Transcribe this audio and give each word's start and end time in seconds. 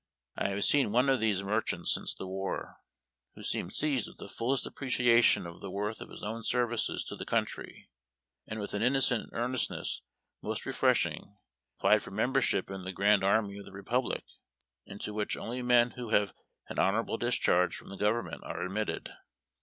I 0.35 0.49
have 0.49 0.65
seen 0.65 0.91
one 0.91 1.09
of 1.09 1.19
these 1.19 1.43
merchants 1.43 1.93
since 1.93 2.15
the 2.15 2.25
war, 2.25 2.77
who 3.35 3.43
seemed 3.43 3.75
seized 3.75 4.07
with 4.07 4.17
tlie 4.17 4.31
fullest 4.35 4.65
appreciation 4.65 5.45
of 5.45 5.61
the 5.61 5.69
worth 5.69 6.01
of 6.01 6.09
his 6.09 6.23
own 6.23 6.41
services 6.41 7.03
to 7.03 7.15
the 7.15 7.23
country, 7.23 7.87
and, 8.47 8.59
with 8.59 8.73
an 8.73 8.81
innocent 8.81 9.29
earnestness 9.31 10.01
most 10.41 10.65
refreshing, 10.65 11.37
applied 11.77 12.01
for 12.01 12.09
membership 12.09 12.71
in 12.71 12.83
the 12.83 12.91
Grand 12.91 13.23
Army 13.23 13.59
of 13.59 13.65
the 13.65 13.71
Republic, 13.71 14.23
into 14.87 15.13
which 15.13 15.37
only 15.37 15.61
men 15.61 15.91
who 15.91 16.09
have 16.09 16.33
an 16.67 16.79
honorable 16.79 17.17
discharge 17.19 17.75
from 17.75 17.89
the 17.89 17.95
government 17.95 18.41
are 18.43 18.63
admitted. 18.63 19.11